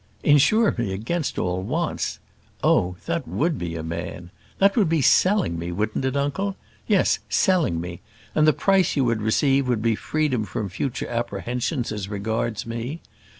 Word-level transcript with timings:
"Insure 0.23 0.73
me 0.79 0.93
against 0.93 1.37
all 1.37 1.61
wants! 1.61 2.17
Oh, 2.63 2.95
that 3.05 3.27
would 3.27 3.59
be 3.59 3.75
a 3.75 3.83
man. 3.83 4.31
That 4.57 4.75
would 4.75 4.89
be 4.89 4.99
selling 5.03 5.59
me, 5.59 5.71
wouldn't 5.71 6.03
it, 6.05 6.17
uncle? 6.17 6.55
Yes, 6.87 7.19
selling 7.29 7.79
me; 7.79 8.01
and 8.33 8.47
the 8.47 8.51
price 8.53 8.95
you 8.95 9.05
would 9.05 9.21
receive 9.21 9.67
would 9.67 9.83
be 9.83 9.93
freedom 9.93 10.43
from 10.43 10.69
future 10.69 11.07
apprehensions 11.07 11.91
as 11.91 12.09
regards 12.09 12.65
me. 12.65 12.99